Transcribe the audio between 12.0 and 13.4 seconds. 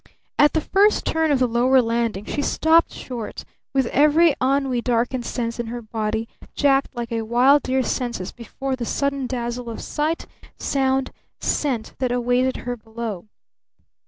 awaited her below.